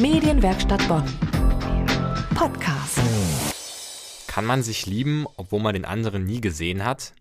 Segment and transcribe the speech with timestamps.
[0.00, 1.02] Medienwerkstatt Bonn.
[2.36, 3.00] Podcast.
[4.28, 7.14] Kann man sich lieben, obwohl man den anderen nie gesehen hat?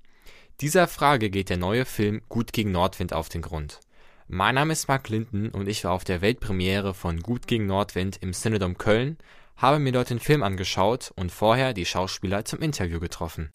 [0.61, 3.79] Dieser Frage geht der neue Film Gut gegen Nordwind auf den Grund.
[4.27, 8.19] Mein Name ist Mark Linden und ich war auf der Weltpremiere von Gut gegen Nordwind
[8.21, 9.17] im Cinedom Köln,
[9.55, 13.49] habe mir dort den Film angeschaut und vorher die Schauspieler zum Interview getroffen.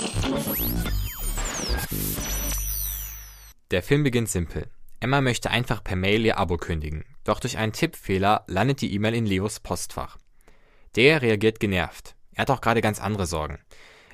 [3.70, 4.66] Der Film beginnt simpel.
[4.98, 9.14] Emma möchte einfach per Mail ihr Abo kündigen, doch durch einen Tippfehler landet die E-Mail
[9.14, 10.18] in Leos Postfach.
[10.96, 12.14] Der reagiert genervt.
[12.34, 13.58] Er hat auch gerade ganz andere Sorgen.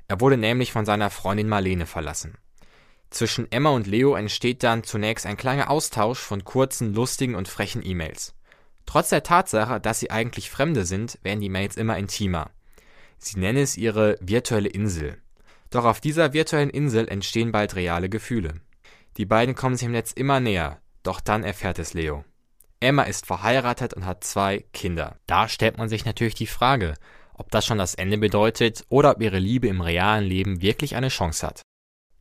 [0.07, 2.39] Er wurde nämlich von seiner Freundin Marlene verlassen.
[3.11, 7.85] Zwischen Emma und Leo entsteht dann zunächst ein kleiner Austausch von kurzen, lustigen und frechen
[7.85, 8.35] E-Mails.
[8.85, 12.51] Trotz der Tatsache, dass sie eigentlich Fremde sind, werden die Mails immer intimer.
[13.19, 15.19] Sie nennen es ihre virtuelle Insel.
[15.71, 18.61] Doch auf dieser virtuellen Insel entstehen bald reale Gefühle.
[19.17, 22.25] Die beiden kommen sich im Netz immer näher, doch dann erfährt es Leo.
[22.81, 25.17] Emma ist verheiratet und hat zwei Kinder.
[25.27, 26.95] Da stellt man sich natürlich die Frage,
[27.35, 31.09] ob das schon das Ende bedeutet oder ob ihre Liebe im realen Leben wirklich eine
[31.09, 31.63] Chance hat.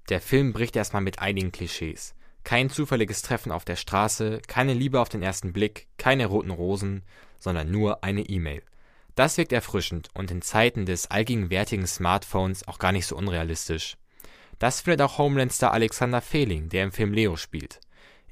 [0.10, 2.16] Der Film bricht erstmal mit einigen Klischees.
[2.44, 7.04] Kein zufälliges Treffen auf der Straße, keine Liebe auf den ersten Blick, keine roten Rosen,
[7.40, 8.64] sondern nur eine E-Mail.
[9.16, 13.98] Das wirkt erfrischend und in Zeiten des allgegenwärtigen Smartphones auch gar nicht so unrealistisch.
[14.60, 17.80] Das findet auch Homeland-Star Alexander Fehling, der im Film Leo spielt.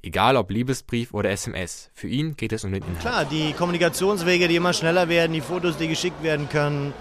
[0.06, 3.00] Egal ob Liebesbrief oder SMS, für ihn geht es um den Inhalt.
[3.00, 6.94] Klar, die Kommunikationswege, die immer schneller werden, die Fotos, die geschickt werden können.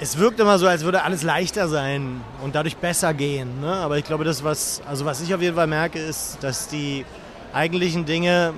[0.00, 3.60] Es wirkt immer so, als würde alles leichter sein und dadurch besser gehen.
[3.60, 3.72] Ne?
[3.72, 7.04] Aber ich glaube, das, was, also was ich auf jeden Fall merke, ist, dass die
[7.52, 8.52] eigentlichen Dinge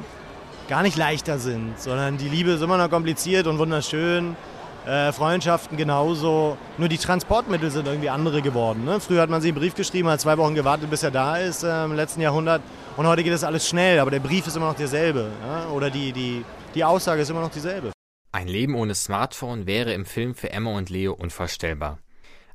[0.70, 4.36] gar nicht leichter sind, sondern die Liebe ist immer noch kompliziert und wunderschön
[4.86, 6.56] äh, Freundschaften genauso.
[6.78, 8.84] Nur die Transportmittel sind irgendwie andere geworden.
[8.84, 9.00] Ne?
[9.00, 11.62] Früher hat man sich einen Brief geschrieben, hat zwei Wochen gewartet, bis er da ist
[11.62, 12.62] äh, im letzten Jahrhundert.
[12.96, 15.30] Und heute geht das alles schnell, aber der Brief ist immer noch derselbe.
[15.46, 15.70] Ja?
[15.70, 16.44] Oder die, die,
[16.74, 17.92] die Aussage ist immer noch dieselbe.
[18.32, 21.98] Ein Leben ohne Smartphone wäre im Film für Emma und Leo unvorstellbar.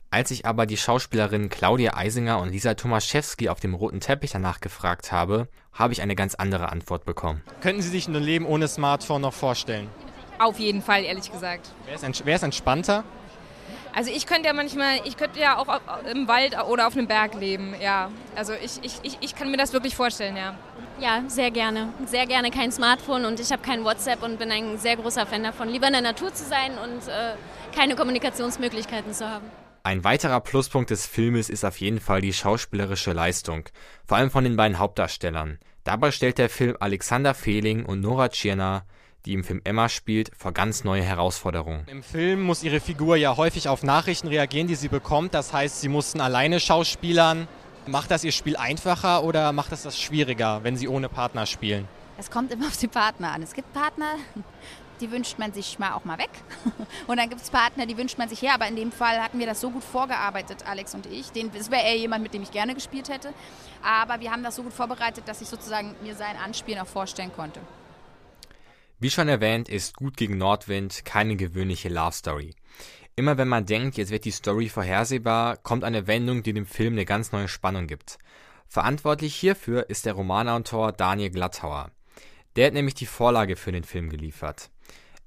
[0.09, 4.61] Als ich aber die Schauspielerinnen Claudia Eisinger und Lisa Tomaszewski auf dem roten Teppich danach
[4.61, 7.43] gefragt habe, habe ich eine ganz andere Antwort bekommen.
[7.61, 9.89] Könnten Sie sich ein Leben ohne Smartphone noch vorstellen?
[10.39, 11.69] Auf jeden Fall, ehrlich gesagt.
[11.85, 13.03] Wer ist, wer ist entspannter?
[13.97, 15.81] Also ich könnte ja manchmal, ich könnte ja auch
[16.11, 18.11] im Wald oder auf einem Berg leben, ja.
[18.35, 20.55] Also ich, ich, ich, ich kann mir das wirklich vorstellen, ja.
[20.99, 21.89] Ja, sehr gerne.
[22.05, 25.41] Sehr gerne kein Smartphone und ich habe kein WhatsApp und bin ein sehr großer Fan
[25.41, 27.33] davon, lieber in der Natur zu sein und äh,
[27.75, 29.45] keine Kommunikationsmöglichkeiten zu haben.
[29.81, 33.69] Ein weiterer Pluspunkt des Filmes ist auf jeden Fall die schauspielerische Leistung,
[34.05, 35.57] vor allem von den beiden Hauptdarstellern.
[35.83, 38.85] Dabei stellt der Film Alexander Fehling und Nora Tschirner
[39.27, 41.83] die im Film Emma spielt, vor ganz neue Herausforderungen.
[41.87, 45.33] Im Film muss ihre Figur ja häufig auf Nachrichten reagieren, die sie bekommt.
[45.33, 47.47] Das heißt, sie mussten alleine schauspielern.
[47.85, 51.87] Macht das ihr Spiel einfacher oder macht das das schwieriger, wenn sie ohne Partner spielen?
[52.17, 53.43] Es kommt immer auf die Partner an.
[53.43, 54.13] Es gibt Partner,
[55.01, 56.29] die wünscht man sich mal auch mal weg.
[57.07, 58.53] Und dann gibt es Partner, die wünscht man sich her.
[58.55, 61.31] Aber in dem Fall hatten wir das so gut vorgearbeitet, Alex und ich.
[61.31, 63.33] Den, das wäre eher jemand, mit dem ich gerne gespielt hätte.
[63.83, 67.31] Aber wir haben das so gut vorbereitet, dass ich sozusagen mir sein Anspielen auch vorstellen
[67.35, 67.59] konnte.
[68.99, 72.55] Wie schon erwähnt, ist Gut gegen Nordwind keine gewöhnliche Love Story.
[73.15, 76.93] Immer wenn man denkt, jetzt wird die Story vorhersehbar, kommt eine Wendung, die dem Film
[76.93, 78.17] eine ganz neue Spannung gibt.
[78.67, 81.91] Verantwortlich hierfür ist der Romanautor Daniel Glattauer.
[82.55, 84.71] Der hat nämlich die Vorlage für den Film geliefert.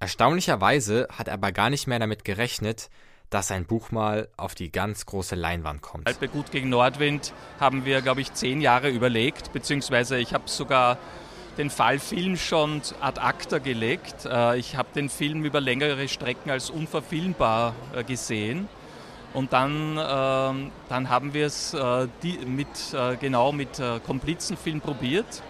[0.01, 2.91] Erstaunlicherweise hat er aber gar nicht mehr damit gerechnet,
[3.29, 6.19] dass sein Buch mal auf die ganz große Leinwand kommt.
[6.19, 10.99] Bei Gut gegen Nordwind haben wir, glaube ich, zehn Jahre überlegt, beziehungsweise ich habe sogar
[11.61, 12.01] den Fall
[12.37, 14.25] schon ad acta gelegt.
[14.25, 18.69] Äh, ich habe den Film über längere Strecken als unverfilmbar äh, gesehen.
[19.35, 22.09] Und dann, ähm, dann haben wir es äh,
[22.47, 22.67] mit,
[23.21, 25.43] genau mit Komplizenfilm probiert,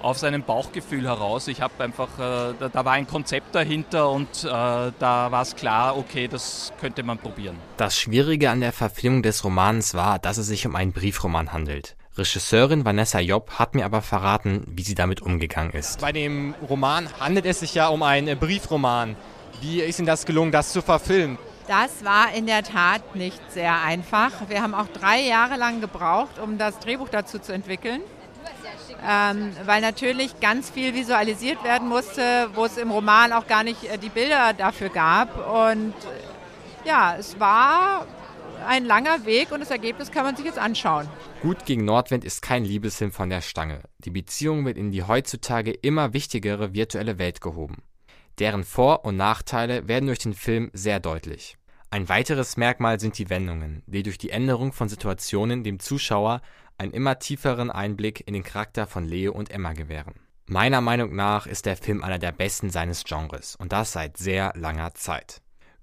[0.00, 1.48] auf seinem Bauchgefühl heraus.
[1.48, 6.72] Ich habe einfach, da, war ein Konzept dahinter und da war es klar, okay, das
[6.80, 7.56] könnte man probieren.
[7.78, 11.96] Das Schwierige an der Verfilmung des Romans war, dass es sich um einen Briefroman handelt.
[12.16, 16.00] Regisseurin Vanessa Job hat mir aber verraten, wie sie damit umgegangen ist.
[16.00, 19.16] Bei dem Roman handelt es sich ja um einen Briefroman.
[19.60, 21.38] Wie ist Ihnen das gelungen, das zu verfilmen?
[21.66, 24.30] Das war in der Tat nicht sehr einfach.
[24.48, 28.00] Wir haben auch drei Jahre lang gebraucht, um das Drehbuch dazu zu entwickeln.
[29.06, 33.84] Ähm, weil natürlich ganz viel visualisiert werden musste, wo es im Roman auch gar nicht
[33.84, 35.46] äh, die Bilder dafür gab.
[35.46, 35.94] Und
[36.84, 38.06] ja, es war
[38.64, 41.08] ein langer Weg und das Ergebnis kann man sich jetzt anschauen.
[41.42, 43.80] Gut gegen Nordwind ist kein Liebesfilm von der Stange.
[43.98, 47.82] Die Beziehung wird in die heutzutage immer wichtigere virtuelle Welt gehoben.
[48.38, 51.56] Deren Vor- und Nachteile werden durch den Film sehr deutlich.
[51.90, 56.40] Ein weiteres Merkmal sind die Wendungen, die durch die Änderung von Situationen dem Zuschauer
[56.76, 60.14] einen immer tieferen Einblick in den Charakter von Leo und Emma gewähren.
[60.46, 64.52] Meiner Meinung nach ist der Film einer der besten seines Genres und das seit sehr
[64.56, 65.40] langer Zeit.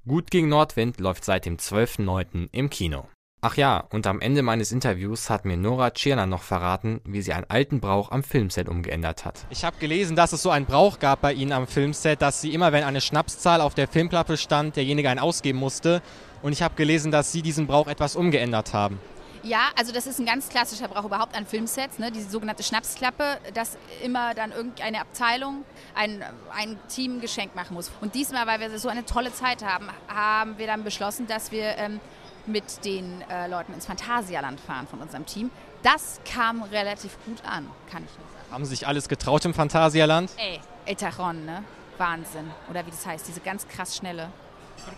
[0.07, 2.49] Gut gegen Nordwind läuft seit dem 12.09.
[2.51, 3.07] im Kino.
[3.39, 7.33] Ach ja, und am Ende meines Interviews hat mir Nora Tschirner noch verraten, wie sie
[7.33, 9.45] einen alten Brauch am Filmset umgeändert hat.
[9.51, 12.51] Ich habe gelesen, dass es so einen Brauch gab bei Ihnen am Filmset, dass Sie
[12.51, 16.01] immer, wenn eine Schnapszahl auf der Filmklappe stand, derjenige einen ausgeben musste.
[16.41, 18.99] Und ich habe gelesen, dass Sie diesen Brauch etwas umgeändert haben.
[19.43, 22.11] Ja, also das ist ein ganz klassischer Brauch überhaupt an Filmsets, ne?
[22.11, 25.65] diese sogenannte Schnapsklappe, dass immer dann irgendeine Abteilung
[25.95, 26.23] ein,
[26.53, 27.91] ein Team Geschenk machen muss.
[28.01, 31.77] Und diesmal, weil wir so eine tolle Zeit haben, haben wir dann beschlossen, dass wir
[31.77, 31.99] ähm,
[32.45, 35.49] mit den äh, Leuten ins Phantasialand fahren von unserem Team.
[35.83, 38.51] Das kam relativ gut an, kann ich nur sagen.
[38.51, 40.31] Haben Sie sich alles getraut im Phantasialand?
[40.37, 41.63] Ey, Etaron, ne?
[41.97, 42.49] Wahnsinn.
[42.69, 44.29] Oder wie das heißt, diese ganz krass schnelle.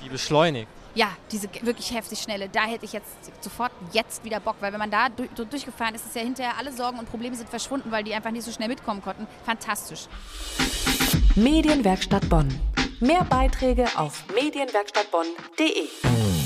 [0.01, 0.67] Wie beschleunigt.
[0.95, 2.49] Ja, diese wirklich heftig schnelle.
[2.49, 3.07] Da hätte ich jetzt
[3.41, 6.71] sofort jetzt wieder Bock, weil wenn man da durch, durchgefahren ist, ist ja hinterher alle
[6.71, 9.27] Sorgen und Probleme sind verschwunden, weil die einfach nicht so schnell mitkommen konnten.
[9.43, 10.01] Fantastisch.
[11.35, 12.47] Medienwerkstatt Bonn.
[12.99, 16.42] Mehr Beiträge auf medienwerkstattbonn.de.